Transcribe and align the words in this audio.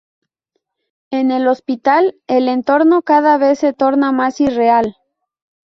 En 1.11 1.29
el 1.29 1.47
hospital, 1.47 2.19
el 2.25 2.47
entorno 2.47 3.03
cada 3.03 3.37
vez 3.37 3.59
se 3.59 3.71
torna 3.71 4.11
más 4.11 4.41
irreal. 4.41 4.95